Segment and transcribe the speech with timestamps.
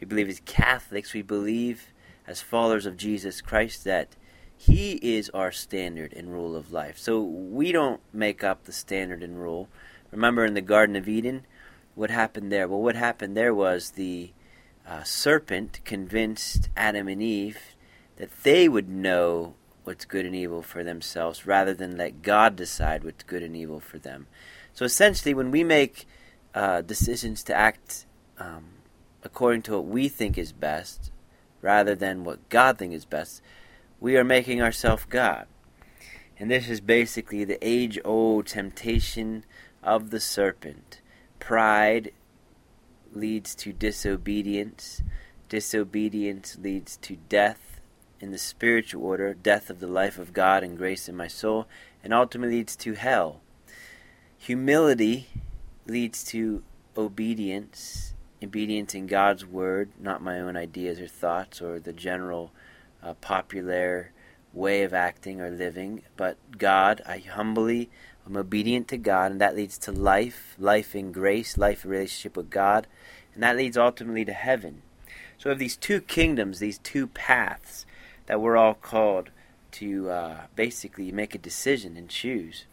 [0.00, 1.92] we believe as Catholics, we believe
[2.26, 4.16] as followers of Jesus Christ that
[4.56, 6.98] He is our standard and rule of life.
[6.98, 9.68] So we don't make up the standard and rule.
[10.10, 11.44] Remember in the Garden of Eden,
[11.94, 12.66] what happened there?
[12.66, 14.32] Well, what happened there was the
[14.86, 17.58] uh, serpent convinced Adam and Eve
[18.16, 23.04] that they would know what's good and evil for themselves rather than let God decide
[23.04, 24.26] what's good and evil for them.
[24.72, 26.06] So essentially, when we make
[26.54, 28.06] uh, decisions to act
[28.38, 28.64] um,
[29.22, 31.10] according to what we think is best
[31.62, 33.42] rather than what God thinks is best,
[34.00, 35.46] we are making ourselves God.
[36.38, 39.44] And this is basically the age old temptation
[39.82, 41.00] of the serpent.
[41.38, 42.12] Pride
[43.12, 45.02] leads to disobedience,
[45.48, 47.80] disobedience leads to death
[48.20, 51.66] in the spiritual order, death of the life of God and grace in my soul,
[52.02, 53.40] and ultimately leads to hell.
[54.38, 55.28] Humility
[55.86, 56.62] leads to
[56.96, 58.09] obedience
[58.42, 62.52] obedience in God's word, not my own ideas or thoughts or the general
[63.02, 64.12] uh, popular
[64.52, 67.02] way of acting or living, but God.
[67.06, 67.90] I humbly
[68.26, 72.36] am obedient to God, and that leads to life, life in grace, life in relationship
[72.36, 72.86] with God,
[73.34, 74.82] and that leads ultimately to heaven.
[75.38, 77.86] So we have these two kingdoms, these two paths
[78.26, 79.30] that we're all called
[79.72, 82.64] to uh, basically make a decision and choose.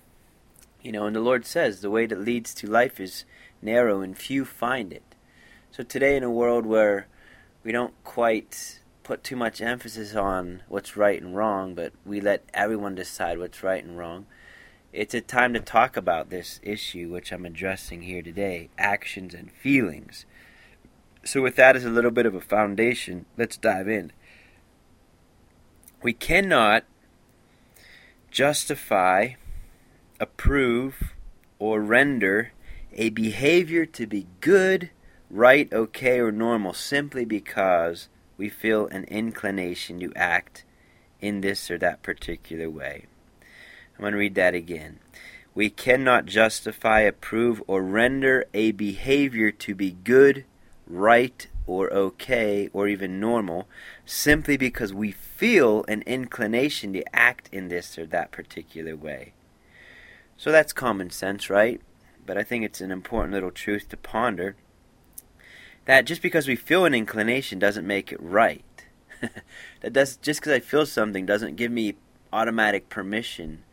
[0.82, 3.26] You know, and the Lord says the way that leads to life is
[3.62, 5.04] narrow and few find it.
[5.72, 7.08] So today, in a world where
[7.64, 12.44] we don't quite put too much emphasis on what's right and wrong, but we let
[12.54, 14.26] everyone decide what's right and wrong,
[14.92, 19.52] it's a time to talk about this issue, which I'm addressing here today actions and
[19.52, 20.26] feelings.
[21.24, 24.12] So, with that as a little bit of a foundation, let's dive in.
[26.02, 26.86] We cannot
[28.32, 29.32] justify,
[30.20, 31.14] approve,
[31.60, 32.54] or render
[32.94, 34.90] a behavior to be good
[35.30, 40.64] right, okay, or normal simply because we feel an inclination to act
[41.20, 43.06] in this or that particular way.
[43.98, 45.00] I'm going to read that again.
[45.56, 50.46] We cannot justify, approve, or render a behavior to be good,
[50.86, 53.68] right, or okay, or even normal
[54.06, 59.34] simply because we feel an inclination to act in this or that particular way.
[60.38, 61.82] So that's common sense, right?
[62.26, 64.56] But I think it's an important little truth to ponder
[65.88, 68.64] that just because we feel an inclination doesn't make it right.
[69.82, 71.96] that does just because I feel something doesn't give me
[72.32, 73.64] automatic permission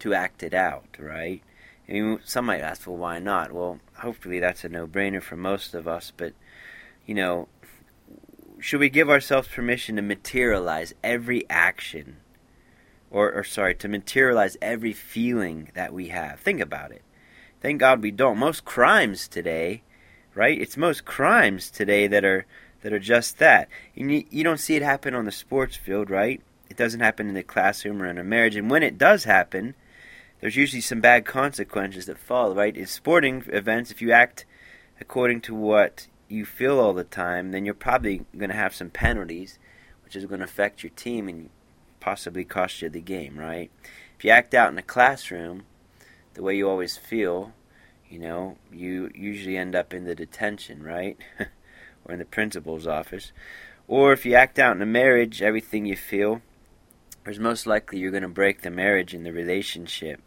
[0.00, 1.42] to act it out, right?
[1.88, 3.52] I mean, some might ask, well, why not?
[3.52, 6.34] Well, hopefully that's a no-brainer for most of us, but
[7.06, 7.48] you know,
[8.58, 12.16] should we give ourselves permission to materialize every action,
[13.12, 16.40] or, or sorry, to materialize every feeling that we have?
[16.40, 17.02] Think about it.
[17.60, 18.38] Thank God we don't.
[18.38, 19.82] Most crimes today
[20.34, 20.60] right?
[20.60, 22.46] It's most crimes today that are
[22.82, 23.68] that are just that.
[23.96, 26.40] And you, you don't see it happen on the sports field, right?
[26.68, 28.56] It doesn't happen in the classroom or in a marriage.
[28.56, 29.74] And when it does happen,
[30.40, 32.76] there's usually some bad consequences that follow, right?
[32.76, 34.46] In sporting events, if you act
[35.00, 38.88] according to what you feel all the time, then you're probably going to have some
[38.88, 39.58] penalties,
[40.04, 41.50] which is going to affect your team and
[41.98, 43.70] possibly cost you the game, right?
[44.16, 45.64] If you act out in a classroom
[46.34, 47.52] the way you always feel,
[48.10, 51.16] you know, you usually end up in the detention, right?
[52.04, 53.32] or in the principal's office.
[53.86, 56.42] Or if you act out in a marriage, everything you feel,
[57.24, 60.20] there's most likely you're going to break the marriage and the relationship.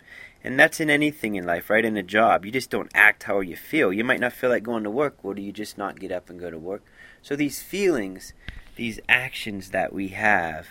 [0.44, 1.86] And that's in anything in life, right?
[1.86, 3.94] In a job, you just don't act how you feel.
[3.94, 5.24] You might not feel like going to work.
[5.24, 6.84] Well, do you just not get up and go to work?
[7.22, 8.34] So these feelings,
[8.76, 10.68] these actions that we have,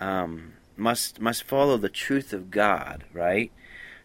[0.00, 3.52] um, must must follow the truth of God, right?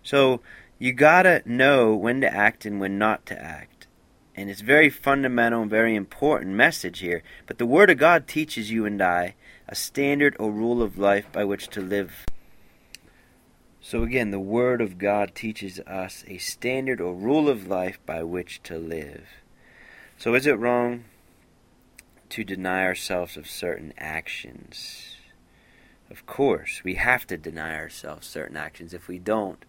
[0.03, 0.41] So
[0.79, 3.88] you gotta know when to act and when not to act.
[4.35, 7.24] And it's very fundamental and very important message here.
[7.47, 9.33] But the Word of God teaches you and I
[9.68, 12.25] a standard or rule of life by which to live.
[13.81, 18.21] So again, the Word of God teaches us a standard or rule of life by
[18.21, 19.27] which to live.
[20.18, 21.06] So is it wrong
[22.30, 25.15] to deny ourselves of certain actions?
[26.09, 28.94] Of course, we have to deny ourselves certain actions.
[28.94, 29.63] If we don't,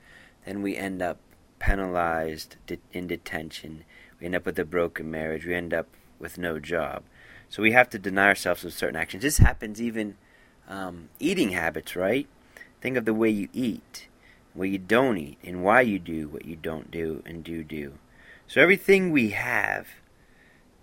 [0.45, 1.19] then we end up
[1.59, 2.57] penalized
[2.93, 3.85] in detention.
[4.21, 5.45] We end up with a broken marriage.
[5.45, 5.89] We end up
[6.19, 7.03] with no job.
[7.49, 9.23] So we have to deny ourselves of certain actions.
[9.23, 10.17] This happens even
[10.69, 12.27] um, eating habits, right?
[12.81, 14.09] Think of the way you eat,
[14.55, 17.95] what you don't eat, and why you do what you don't do and do do.
[18.47, 19.89] So everything we have,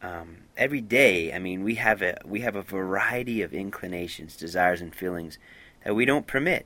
[0.01, 4.81] um, every day, I mean, we have a we have a variety of inclinations, desires,
[4.81, 5.37] and feelings
[5.83, 6.65] that we don't permit,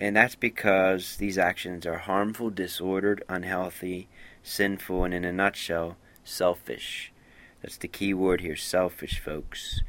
[0.00, 4.08] and that's because these actions are harmful, disordered, unhealthy,
[4.42, 7.12] sinful, and in a nutshell, selfish.
[7.60, 9.82] That's the key word here, selfish, folks.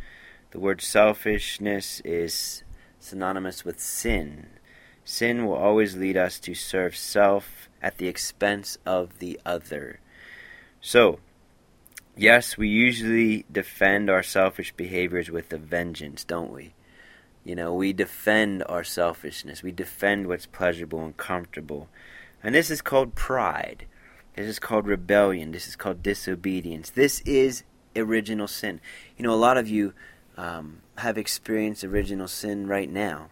[0.52, 2.63] The word selfishness is
[3.00, 4.48] synonymous with sin.
[5.06, 10.02] Sin will always lead us to serve self at the expense of the other.
[10.81, 11.19] So,
[12.18, 16.74] yes, we usually defend our selfish behaviors with a vengeance, don't we?
[17.44, 19.64] You know, we defend our selfishness.
[19.64, 21.90] We defend what's pleasurable and comfortable.
[22.44, 23.86] And this is called pride.
[24.36, 25.52] This is called rebellion.
[25.52, 26.92] This is called disobedience.
[26.92, 27.64] This is
[27.96, 28.80] original sin.
[29.18, 29.94] You know, a lot of you
[30.38, 33.30] um, have experienced original sin right now.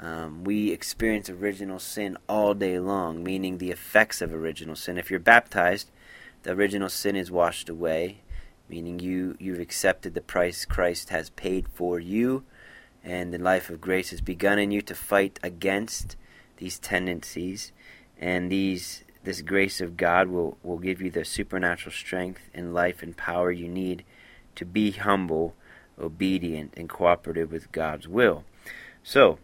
[0.00, 4.98] Um, we experience original sin all day long, meaning the effects of original sin.
[4.98, 5.90] If you're baptized,
[6.42, 8.22] the original sin is washed away,
[8.68, 12.42] meaning you, you've accepted the price Christ has paid for you,
[13.04, 16.16] and the life of grace has begun in you to fight against
[16.56, 17.72] these tendencies
[18.18, 23.02] and these this grace of God will, will give you the supernatural strength and life
[23.02, 24.04] and power you need
[24.56, 25.54] to be humble,
[25.98, 28.44] obedient, and cooperative with God's will.
[29.02, 29.38] So,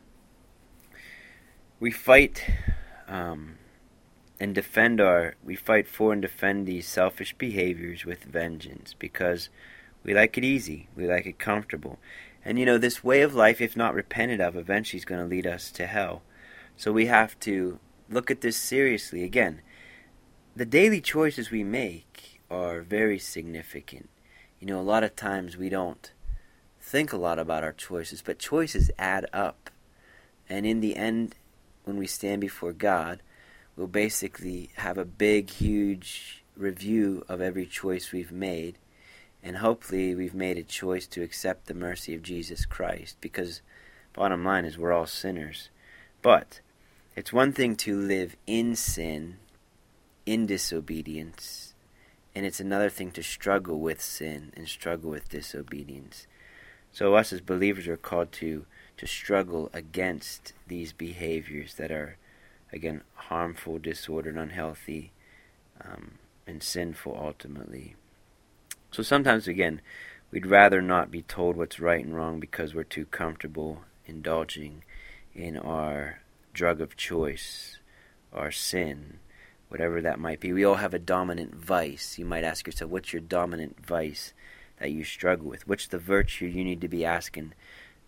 [1.80, 2.44] we fight
[3.06, 3.58] um,
[4.40, 9.48] and defend our, we fight for and defend these selfish behaviors with vengeance because
[10.02, 11.98] we like it easy, we like it comfortable.
[12.44, 15.26] And you know, this way of life, if not repented of, eventually is going to
[15.26, 16.22] lead us to hell.
[16.76, 19.24] So we have to look at this seriously.
[19.24, 19.60] Again,
[20.54, 24.08] the daily choices we make are very significant.
[24.60, 26.10] You know, a lot of times we don't
[26.80, 29.70] think a lot about our choices, but choices add up.
[30.48, 31.34] And in the end,
[31.84, 33.22] when we stand before God,
[33.76, 38.78] we'll basically have a big, huge review of every choice we've made.
[39.42, 43.16] And hopefully, we've made a choice to accept the mercy of Jesus Christ.
[43.20, 43.62] Because,
[44.12, 45.70] bottom line is, we're all sinners.
[46.22, 46.60] But
[47.14, 49.38] it's one thing to live in sin
[50.28, 51.72] in disobedience,
[52.34, 56.26] and it's another thing to struggle with sin and struggle with disobedience.
[56.92, 58.66] So us as believers are called to
[58.98, 62.18] to struggle against these behaviors that are
[62.72, 65.12] again harmful, disordered, unhealthy,
[65.82, 67.96] um, and sinful ultimately.
[68.90, 69.80] So sometimes again,
[70.30, 74.82] we'd rather not be told what's right and wrong because we're too comfortable indulging
[75.34, 76.20] in our
[76.52, 77.78] drug of choice,
[78.32, 79.18] our sin,
[79.68, 80.52] whatever that might be.
[80.52, 82.18] We all have a dominant vice.
[82.18, 84.32] You might ask yourself, what's your dominant vice
[84.80, 85.68] that you struggle with?
[85.68, 87.52] What's the virtue you need to be asking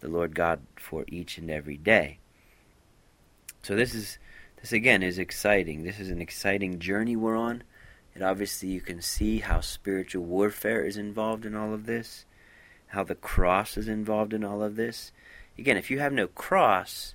[0.00, 2.18] the Lord God for each and every day?
[3.62, 4.18] So this is
[4.60, 5.84] this again is exciting.
[5.84, 7.62] This is an exciting journey we're on.
[8.14, 12.24] And obviously you can see how spiritual warfare is involved in all of this,
[12.88, 15.12] how the cross is involved in all of this.
[15.58, 17.14] Again, if you have no cross,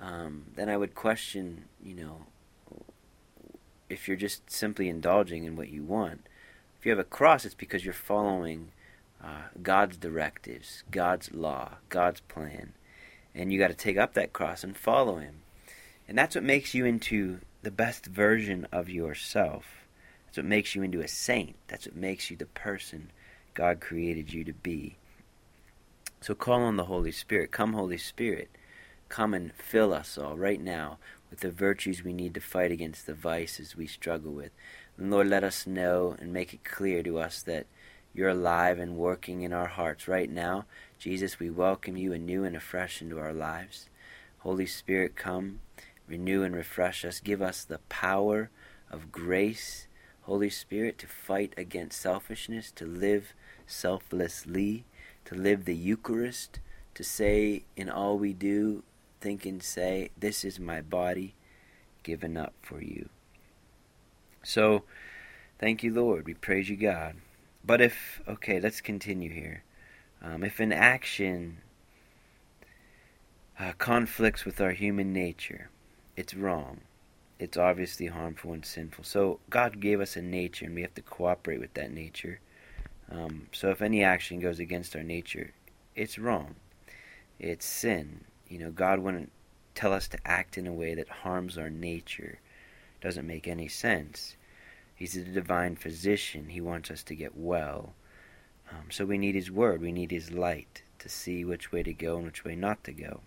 [0.00, 2.26] um, then I would question, you know,
[3.88, 6.26] if you're just simply indulging in what you want.
[6.78, 8.72] If you have a cross, it's because you're following
[9.22, 12.72] uh, God's directives, God's law, God's plan.
[13.34, 15.42] And you got to take up that cross and follow Him.
[16.08, 19.81] And that's what makes you into the best version of yourself.
[20.32, 21.56] That's what makes you into a saint.
[21.68, 23.10] That's what makes you the person
[23.52, 24.96] God created you to be.
[26.22, 27.52] So call on the Holy Spirit.
[27.52, 28.48] Come, Holy Spirit.
[29.10, 30.96] Come and fill us all right now
[31.28, 34.52] with the virtues we need to fight against the vices we struggle with.
[34.96, 37.66] And Lord, let us know and make it clear to us that
[38.14, 40.64] you're alive and working in our hearts right now.
[40.98, 43.90] Jesus, we welcome you anew and afresh into our lives.
[44.38, 45.60] Holy Spirit, come,
[46.08, 47.20] renew and refresh us.
[47.20, 48.48] Give us the power
[48.90, 49.88] of grace,
[50.22, 53.34] Holy Spirit, to fight against selfishness, to live
[53.66, 54.84] selflessly,
[55.24, 56.60] to live the Eucharist,
[56.94, 58.82] to say in all we do,
[59.20, 61.34] think and say, This is my body
[62.02, 63.08] given up for you.
[64.42, 64.84] So,
[65.58, 66.26] thank you, Lord.
[66.26, 67.16] We praise you, God.
[67.64, 69.62] But if, okay, let's continue here.
[70.20, 71.58] Um, if an action
[73.58, 75.70] uh, conflicts with our human nature,
[76.16, 76.80] it's wrong.
[77.42, 79.02] It's obviously harmful and sinful.
[79.02, 82.38] So God gave us a nature, and we have to cooperate with that nature.
[83.10, 85.52] Um, so if any action goes against our nature,
[85.96, 86.54] it's wrong.
[87.40, 88.26] It's sin.
[88.46, 89.32] You know, God wouldn't
[89.74, 92.38] tell us to act in a way that harms our nature.
[93.00, 94.36] Doesn't make any sense.
[94.94, 96.50] He's a divine physician.
[96.50, 97.94] He wants us to get well.
[98.70, 99.80] Um, so we need His Word.
[99.80, 102.92] We need His light to see which way to go and which way not to
[102.92, 103.22] go.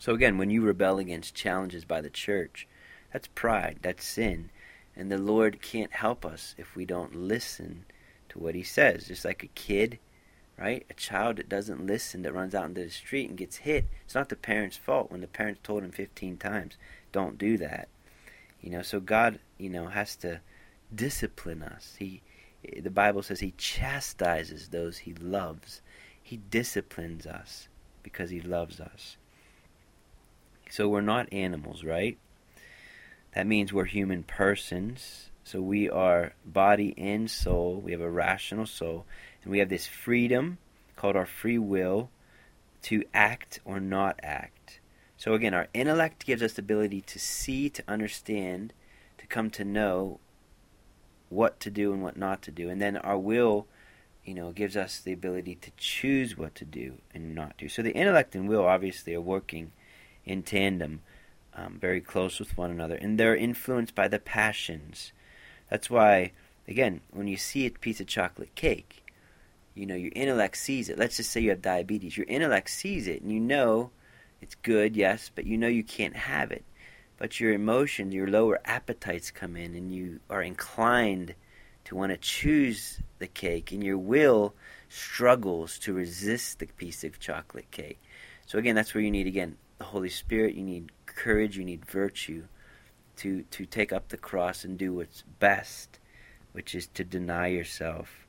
[0.00, 2.66] So again, when you rebel against challenges by the church,
[3.12, 4.50] that's pride, that's sin.
[4.96, 7.84] And the Lord can't help us if we don't listen
[8.28, 9.08] to what He says.
[9.08, 9.98] Just like a kid
[10.58, 10.84] right?
[10.90, 14.14] A child that doesn't listen, that runs out into the street and gets hit, it's
[14.14, 16.76] not the parent's fault when the parents told him 15 times,
[17.10, 17.88] don't do that.
[18.60, 20.40] You know, so God, you know, has to
[20.94, 21.96] discipline us.
[21.98, 22.22] He
[22.80, 25.82] the Bible says he chastises those he loves.
[26.22, 27.66] He disciplines us
[28.04, 29.16] because he loves us.
[30.70, 32.18] So we're not animals, right?
[33.34, 35.30] That means we're human persons.
[35.44, 37.80] So we are body and soul.
[37.80, 39.06] We have a rational soul.
[39.42, 40.58] And we have this freedom
[40.96, 42.10] called our free will
[42.82, 44.80] to act or not act.
[45.16, 48.72] So again, our intellect gives us the ability to see, to understand,
[49.18, 50.18] to come to know
[51.28, 52.68] what to do and what not to do.
[52.68, 53.66] And then our will,
[54.24, 57.68] you know, gives us the ability to choose what to do and not do.
[57.68, 59.72] So the intellect and will obviously are working
[60.24, 61.02] in tandem,
[61.54, 65.12] um, very close with one another, and they're influenced by the passions.
[65.70, 66.32] That's why,
[66.66, 69.04] again, when you see a piece of chocolate cake,
[69.74, 70.98] you know, your intellect sees it.
[70.98, 72.16] Let's just say you have diabetes.
[72.16, 73.90] Your intellect sees it and you know
[74.40, 76.64] it's good, yes, but you know you can't have it.
[77.16, 81.34] But your emotions, your lower appetites come in and you are inclined
[81.84, 84.54] to want to choose the cake and your will
[84.88, 88.00] struggles to resist the piece of chocolate cake.
[88.46, 90.92] So again, that's where you need again the Holy Spirit, you need
[91.22, 92.44] courage, you need virtue
[93.16, 96.00] to to take up the cross and do what's best,
[96.50, 98.26] which is to deny yourself.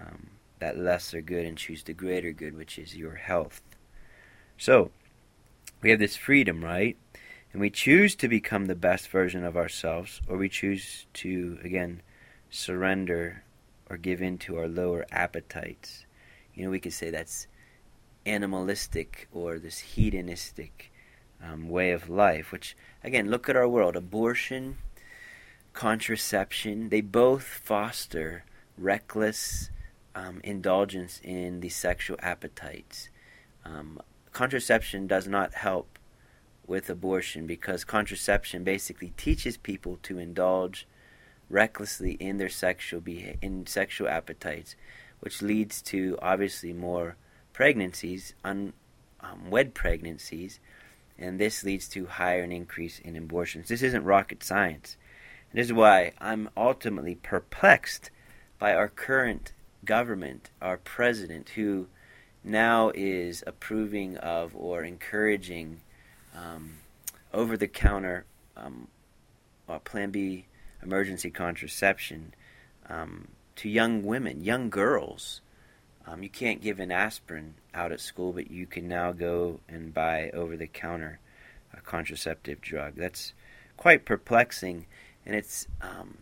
[0.00, 3.62] Um, that lesser good and choose the greater good, which is your health.
[4.58, 4.90] So,
[5.80, 6.96] we have this freedom, right?
[7.52, 12.02] And we choose to become the best version of ourselves, or we choose to, again,
[12.50, 13.44] surrender
[13.88, 16.04] or give in to our lower appetites.
[16.54, 17.46] You know, we could say that's
[18.26, 20.90] animalistic or this hedonistic
[21.42, 23.96] um, way of life, which, again, look at our world.
[23.96, 24.78] Abortion,
[25.72, 28.44] contraception, they both foster
[28.76, 29.70] reckless,
[30.14, 33.08] um, indulgence in the sexual appetites.
[33.64, 34.00] Um,
[34.32, 35.98] contraception does not help
[36.66, 40.86] with abortion because contraception basically teaches people to indulge
[41.48, 44.76] recklessly in their sexual beha- in sexual appetites,
[45.20, 47.16] which leads to obviously more
[47.52, 48.74] pregnancies, unwed
[49.22, 50.60] um, pregnancies,
[51.18, 53.68] and this leads to higher an increase in abortions.
[53.68, 54.96] This isn't rocket science.
[55.52, 58.10] This is why I'm ultimately perplexed
[58.58, 59.52] by our current
[59.84, 61.88] government, our president, who
[62.44, 65.80] now is approving of or encouraging
[66.36, 66.78] um,
[67.32, 68.24] over the counter
[68.56, 68.88] um,
[69.68, 70.46] uh, Plan B
[70.82, 72.34] emergency contraception
[72.88, 75.40] um, to young women, young girls.
[76.08, 79.92] Um, you can't give an aspirin out at school, but you can now go and
[79.92, 81.18] buy over the counter
[81.74, 82.94] a contraceptive drug.
[82.96, 83.34] That's
[83.76, 84.86] quite perplexing,
[85.26, 86.18] and it's um,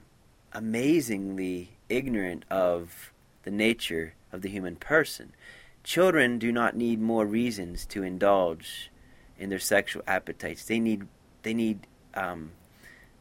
[0.52, 3.12] amazingly ignorant of
[3.44, 5.32] the nature of the human person.
[5.84, 8.90] Children do not need more reasons to indulge
[9.38, 10.64] in their sexual appetites.
[10.64, 11.06] They need
[11.44, 12.50] they need um,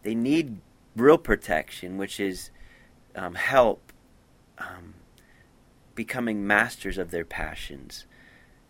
[0.02, 0.58] they need
[0.96, 2.50] real protection, which is
[3.16, 3.92] um, help
[4.58, 4.96] um,
[5.96, 8.06] becoming masters of their passions,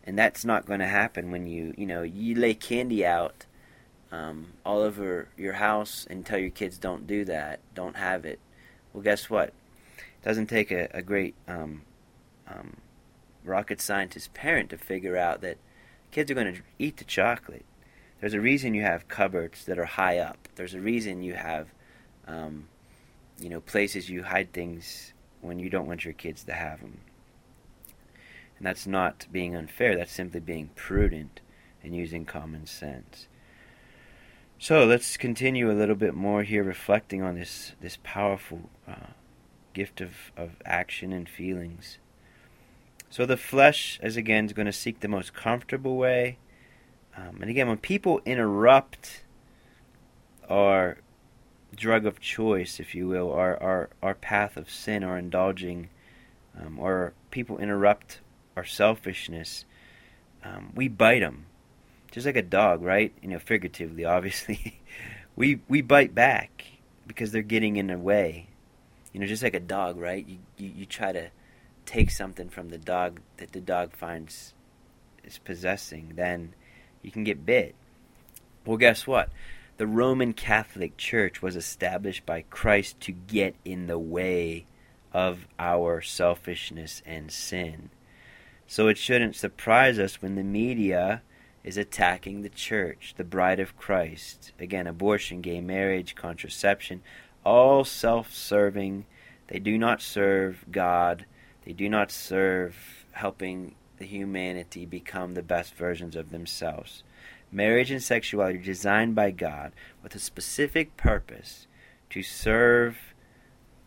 [0.04, 3.46] and that's not going to happen when you you know you lay candy out
[4.12, 8.40] um, all over your house and tell your kids don't do that, don't have it.
[8.94, 9.50] Well, guess what?
[9.98, 11.82] It doesn't take a, a great um,
[12.48, 12.78] um,
[13.44, 15.58] rocket scientist parent to figure out that
[16.12, 17.66] kids are going to eat the chocolate.
[18.22, 20.48] There's a reason you have cupboards that are high up.
[20.56, 21.68] There's a reason you have,
[22.28, 22.70] um,
[23.40, 27.00] you know, places you hide things when you don't want your kids to have them.
[28.58, 29.98] And that's not being unfair.
[29.98, 31.42] That's simply being prudent
[31.84, 33.28] and using common sense.
[34.58, 39.12] So let's continue a little bit more here, reflecting on this this powerful uh,
[39.74, 42.00] gift of, of action and feelings.
[43.10, 46.38] So the flesh, as again, is going to seek the most comfortable way.
[47.16, 49.24] Um, and again, when people interrupt
[50.50, 50.98] our
[51.76, 55.90] drug of choice, if you will, our our, our path of sin or indulging,
[56.58, 58.22] um, or people interrupt
[58.56, 59.66] our selfishness,
[60.44, 61.46] um, we bite them
[62.16, 63.12] just like a dog, right?
[63.22, 64.80] You know, figuratively, obviously,
[65.36, 66.64] we we bite back
[67.06, 68.48] because they're getting in the way.
[69.12, 70.26] You know, just like a dog, right?
[70.26, 71.30] You, you you try to
[71.86, 74.54] take something from the dog that the dog finds
[75.26, 76.54] is possessing, then
[77.02, 77.76] you can get bit.
[78.66, 79.30] Well, guess what?
[79.78, 84.66] The Roman Catholic Church was established by Christ to get in the way
[85.12, 87.90] of our selfishness and sin.
[88.68, 91.22] So it shouldn't surprise us when the media
[91.64, 94.52] is attacking the church, the bride of Christ.
[94.60, 97.02] Again, abortion, gay marriage, contraception,
[97.44, 99.06] all self serving.
[99.48, 101.26] They do not serve God.
[101.66, 107.04] They do not serve helping the humanity become the best versions of themselves.
[107.52, 109.72] Marriage and sexuality are designed by God
[110.04, 111.68] with a specific purpose
[112.10, 113.14] to serve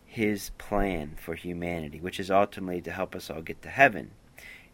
[0.05, 4.11] His plan for humanity, which is ultimately to help us all get to heaven.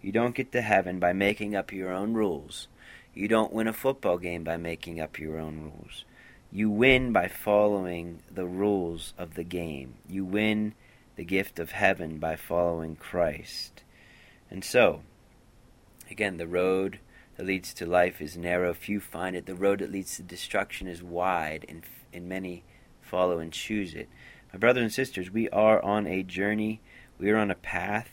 [0.06, 2.68] You don't get to heaven by making up your own rules
[3.16, 6.04] you don't win a football game by making up your own rules.
[6.52, 9.96] You win by following the rules of the game.
[10.08, 10.74] You win
[11.16, 13.84] the gift of heaven by following Christ.
[14.52, 15.02] And so,
[16.12, 17.00] again, the road
[17.38, 19.46] that leads to life is narrow, few find it.
[19.46, 22.66] The road that leads to destruction is wide, and, and many
[23.02, 24.10] follow and choose it.
[24.52, 26.82] My brothers and sisters, we are on a journey,
[27.18, 28.10] we are on a path,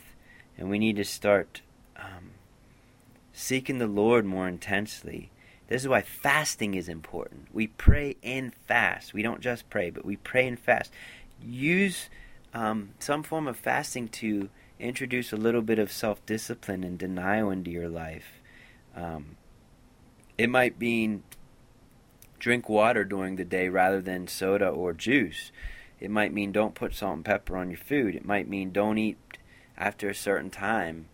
[0.56, 1.62] and we need to start
[2.02, 2.32] um,
[3.32, 5.30] seeking the Lord more intensely.
[5.68, 7.48] This is why fasting is important.
[7.52, 9.14] We pray and fast.
[9.14, 10.92] We don't just pray, but we pray and fast.
[11.42, 12.10] Use
[12.52, 17.50] um, some form of fasting to introduce a little bit of self discipline and denial
[17.50, 18.42] into your life.
[18.94, 19.36] Um,
[20.36, 21.22] it might mean
[22.38, 25.52] drink water during the day rather than soda or juice.
[26.00, 28.16] It might mean don't put salt and pepper on your food.
[28.16, 29.16] It might mean don't eat
[29.78, 31.06] after a certain time.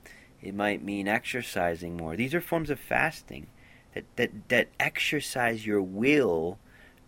[0.42, 2.16] It might mean exercising more.
[2.16, 3.48] These are forms of fasting
[3.94, 6.59] that, that, that exercise your will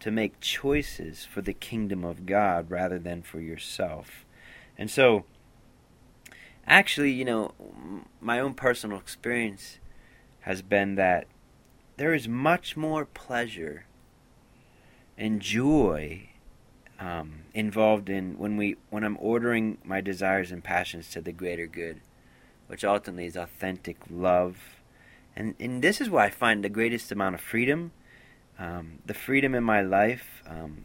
[0.01, 4.25] to make choices for the kingdom of God rather than for yourself.
[4.77, 5.25] And so,
[6.67, 7.53] actually, you know,
[8.21, 9.79] my own personal experience
[10.41, 11.27] has been that
[11.97, 13.85] there is much more pleasure
[15.19, 16.31] and joy
[16.99, 21.67] um, involved in when we when I'm ordering my desires and passions to the greater
[21.67, 22.01] good
[22.71, 24.57] which ultimately is authentic love.
[25.35, 27.91] And, and this is where I find the greatest amount of freedom.
[28.61, 30.41] Um, the freedom in my life.
[30.47, 30.85] Um,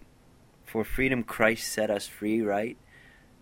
[0.65, 2.75] for freedom, Christ set us free, right?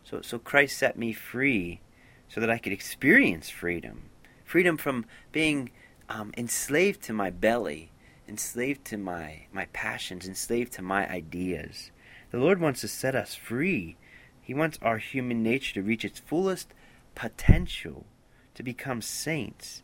[0.04, 1.80] So, so Christ set me free
[2.28, 4.10] so that I could experience freedom.
[4.44, 5.72] Freedom from being
[6.10, 7.92] um, enslaved to my belly,
[8.28, 11.92] enslaved to my, my passions, enslaved to my ideas.
[12.32, 13.96] The Lord wants to set us free.
[14.42, 16.74] He wants our human nature to reach its fullest
[17.16, 18.06] potential
[18.56, 19.84] to become saints.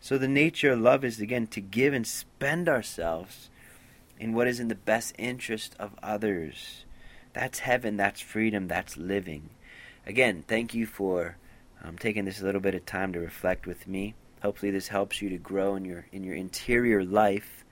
[0.00, 3.50] So the nature of love is again to give and spend ourselves
[4.18, 6.84] in what is in the best interest of others.
[7.32, 9.50] That's heaven, that's freedom, that's living.
[10.06, 11.36] Again, thank you for
[11.82, 14.14] um, taking this little bit of time to reflect with me.
[14.42, 17.64] Hopefully, this helps you to grow in your in your interior life.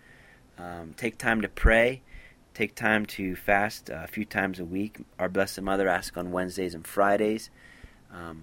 [0.58, 2.02] Um, take time to pray.
[2.52, 4.98] Take time to fast uh, a few times a week.
[5.18, 7.50] Our Blessed Mother asks on Wednesdays and Fridays.
[8.12, 8.42] Um,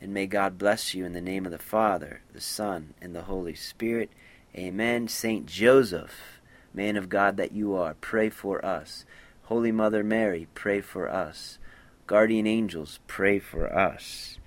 [0.00, 3.22] and may God bless you in the name of the Father, the Son, and the
[3.22, 4.10] Holy Spirit.
[4.54, 5.08] Amen.
[5.08, 6.40] Saint Joseph,
[6.72, 9.04] man of God that you are, pray for us.
[9.44, 11.58] Holy Mother Mary, pray for us.
[12.06, 14.38] Guardian angels, pray for us.